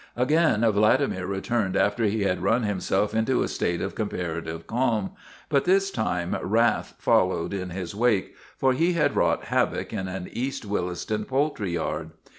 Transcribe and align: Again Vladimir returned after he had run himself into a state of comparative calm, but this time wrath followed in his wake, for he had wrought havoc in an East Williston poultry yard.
Again 0.15 0.61
Vladimir 0.71 1.27
returned 1.27 1.77
after 1.77 2.05
he 2.05 2.23
had 2.23 2.41
run 2.41 2.63
himself 2.63 3.13
into 3.13 3.43
a 3.43 3.47
state 3.47 3.81
of 3.81 3.93
comparative 3.93 4.65
calm, 4.65 5.11
but 5.47 5.65
this 5.65 5.91
time 5.91 6.35
wrath 6.41 6.95
followed 6.97 7.53
in 7.53 7.69
his 7.69 7.93
wake, 7.93 8.33
for 8.57 8.73
he 8.73 8.93
had 8.93 9.15
wrought 9.15 9.43
havoc 9.43 9.93
in 9.93 10.07
an 10.07 10.27
East 10.33 10.65
Williston 10.65 11.23
poultry 11.25 11.73
yard. 11.73 12.09